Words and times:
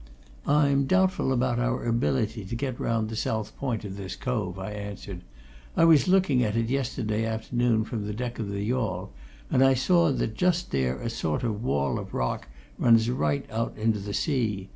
"I'm 0.47 0.87
doubtful 0.87 1.31
about 1.31 1.59
our 1.59 1.85
ability 1.85 2.43
to 2.45 2.55
get 2.55 2.79
round 2.79 3.07
the 3.07 3.15
south 3.15 3.55
point 3.57 3.85
of 3.85 3.97
this 3.97 4.15
cove," 4.15 4.57
I 4.57 4.71
answered. 4.71 5.21
"I 5.77 5.85
was 5.85 6.07
looking 6.07 6.41
at 6.41 6.55
it 6.55 6.69
yesterday 6.69 7.23
afternoon 7.23 7.83
from 7.83 8.07
the 8.07 8.13
deck 8.15 8.39
of 8.39 8.49
the 8.49 8.63
yawl, 8.63 9.11
and 9.51 9.63
I 9.63 9.75
saw 9.75 10.11
that 10.11 10.33
just 10.35 10.71
there 10.71 10.97
a 10.99 11.09
sort 11.11 11.43
of 11.43 11.63
wall 11.63 11.99
of 11.99 12.15
rock 12.15 12.47
runs 12.79 13.11
right 13.11 13.45
out 13.51 13.77
into 13.77 13.99
the 13.99 14.15
sea. 14.15 14.69